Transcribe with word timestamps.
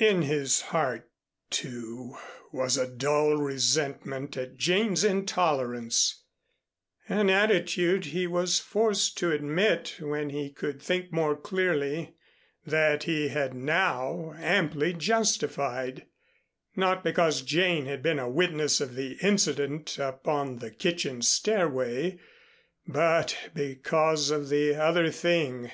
In 0.00 0.22
his 0.22 0.62
heart, 0.74 1.08
too, 1.48 2.16
was 2.50 2.76
a 2.76 2.88
dull 2.88 3.36
resentment 3.36 4.36
at 4.36 4.56
Jane's 4.56 5.04
intolerance 5.04 6.24
an 7.08 7.30
attitude 7.30 8.06
he 8.06 8.26
was 8.26 8.58
forced 8.58 9.16
to 9.18 9.30
admit 9.30 9.98
when 10.00 10.30
he 10.30 10.50
could 10.50 10.82
think 10.82 11.12
more 11.12 11.36
clearly 11.36 12.16
that 12.66 13.04
he 13.04 13.28
had 13.28 13.54
now 13.54 14.34
amply 14.38 14.92
justified, 14.92 16.06
not 16.74 17.04
because 17.04 17.42
Jane 17.42 17.86
had 17.86 18.02
been 18.02 18.18
a 18.18 18.28
witness 18.28 18.80
of 18.80 18.96
the 18.96 19.12
incident 19.22 20.00
upon 20.00 20.56
the 20.58 20.72
kitchen 20.72 21.22
stairway, 21.22 22.18
but 22.88 23.38
because 23.54 24.32
of 24.32 24.48
the 24.48 24.74
other 24.74 25.12
thing. 25.12 25.70